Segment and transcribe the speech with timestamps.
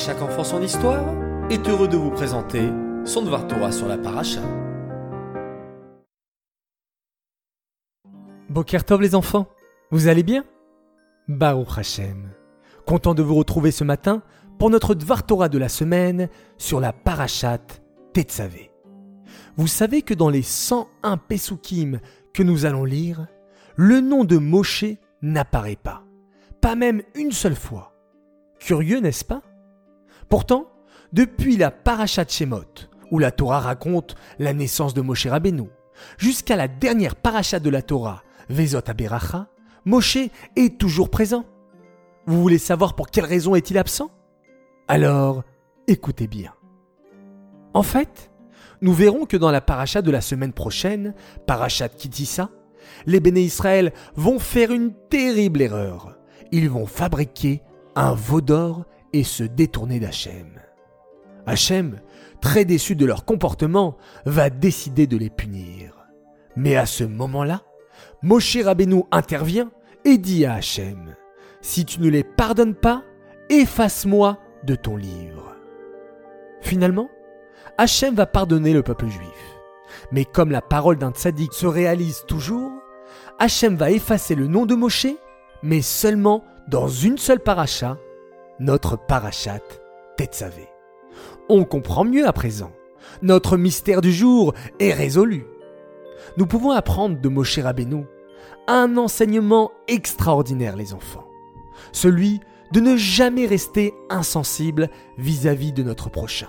[0.00, 1.04] chaque enfant son histoire
[1.50, 2.62] est heureux de vous présenter
[3.04, 4.40] son Dvar Torah sur la paracha.
[8.48, 9.46] Bokertov les enfants,
[9.90, 10.44] vous allez bien?
[11.28, 12.30] Baruch Hashem.
[12.86, 14.22] Content de vous retrouver ce matin
[14.58, 17.58] pour notre Dvar Torah de la semaine sur la parachat
[18.14, 18.70] Tetzavé.
[19.58, 22.00] Vous savez que dans les 101 Pesukim
[22.32, 23.26] que nous allons lire,
[23.76, 24.86] le nom de Moshe
[25.20, 26.04] n'apparaît pas.
[26.62, 27.94] Pas même une seule fois.
[28.58, 29.42] Curieux, n'est-ce pas?
[30.30, 30.68] Pourtant,
[31.12, 35.68] depuis la parachat Shemot, où la Torah raconte la naissance de Moshe Rabbeinu,
[36.18, 39.48] jusqu'à la dernière parachat de la Torah, Vezot Aberacha,
[39.84, 40.18] Moshe
[40.56, 41.44] est toujours présent.
[42.26, 44.10] Vous voulez savoir pour quelle raison est-il absent?
[44.86, 45.42] Alors,
[45.88, 46.52] écoutez bien.
[47.74, 48.30] En fait,
[48.82, 51.14] nous verrons que dans la paracha de la semaine prochaine,
[51.46, 52.50] parachat Kitissa,
[53.04, 56.16] les béné Israël vont faire une terrible erreur.
[56.52, 57.62] Ils vont fabriquer
[57.96, 60.60] un veau d'or et se détourner d'Hachem.
[61.46, 62.00] Hachem,
[62.40, 66.06] très déçu de leur comportement, va décider de les punir.
[66.56, 67.62] Mais à ce moment-là,
[68.22, 69.70] Moshe Rabbeinu intervient
[70.04, 71.16] et dit à Hachem
[71.60, 73.02] Si tu ne les pardonnes pas,
[73.48, 75.56] efface-moi de ton livre.
[76.60, 77.08] Finalement,
[77.78, 79.58] Hachem va pardonner le peuple juif.
[80.12, 82.70] Mais comme la parole d'un tzaddik se réalise toujours,
[83.38, 85.06] Hachem va effacer le nom de Moshe,
[85.62, 87.96] mais seulement dans une seule paracha,
[88.60, 89.58] notre parachat
[90.16, 90.68] Tetzavé.
[91.48, 92.70] On comprend mieux à présent.
[93.22, 95.46] Notre mystère du jour est résolu.
[96.36, 98.04] Nous pouvons apprendre de Moshe Rabbeinu
[98.68, 101.26] un enseignement extraordinaire, les enfants.
[101.92, 102.40] Celui
[102.72, 106.48] de ne jamais rester insensible vis-à-vis de notre prochain.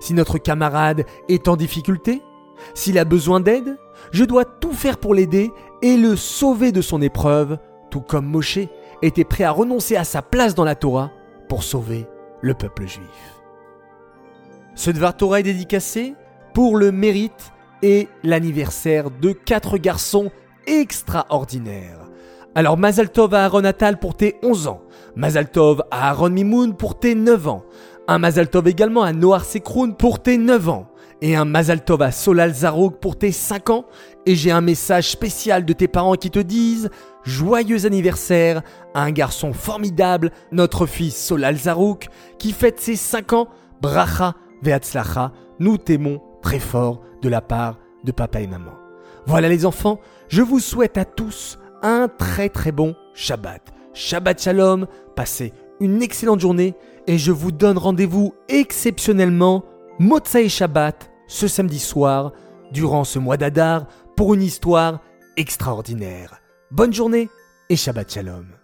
[0.00, 2.22] Si notre camarade est en difficulté,
[2.74, 3.76] s'il a besoin d'aide,
[4.12, 5.50] je dois tout faire pour l'aider
[5.82, 7.58] et le sauver de son épreuve,
[7.90, 8.60] tout comme Moshe
[9.02, 11.10] était prêt à renoncer à sa place dans la Torah
[11.48, 12.06] pour sauver
[12.40, 13.42] le peuple juif.
[14.74, 16.14] Ce Dvar Torah est dédicacé
[16.54, 20.30] pour le mérite et l'anniversaire de quatre garçons
[20.66, 21.98] extraordinaires.
[22.54, 24.82] Alors Mazal Tov à Aaron Atal pour tes 11 ans,
[25.16, 27.64] Mazal Tov à Aaron Mimoun pour tes 9 ans,
[28.08, 30.86] un Mazal Tov également à Noar Sekroun pour tes 9 ans,
[31.20, 33.84] et un Mazal Tov à Solal Zarouk pour tes 5 ans,
[34.26, 36.90] et j'ai un message spécial de tes parents qui te disent
[37.24, 38.62] Joyeux anniversaire
[38.94, 42.08] à un garçon formidable, notre fils Solal Zarouk,
[42.38, 43.48] qui fête ses 5 ans,
[43.80, 48.72] Bracha Veatzlacha, nous t'aimons très fort de la part de papa et maman.
[49.26, 53.62] Voilà les enfants, je vous souhaite à tous un très très bon Shabbat.
[53.94, 56.74] Shabbat Shalom, passez une excellente journée
[57.08, 59.64] et je vous donne rendez-vous exceptionnellement
[59.98, 62.32] Motsai Shabbat ce samedi soir
[62.72, 65.00] durant ce mois d'Adar pour une histoire
[65.36, 66.40] extraordinaire.
[66.70, 67.28] Bonne journée
[67.68, 68.61] et Shabbat Shalom.